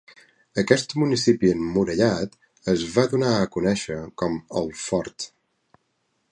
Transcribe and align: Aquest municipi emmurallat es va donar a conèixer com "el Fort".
Aquest 0.61 0.95
municipi 1.01 1.51
emmurallat 1.55 2.39
es 2.75 2.87
va 2.95 3.05
donar 3.13 3.37
a 3.37 3.45
conèixer 3.59 4.01
com 4.23 4.41
"el 4.63 4.73
Fort". 4.89 5.31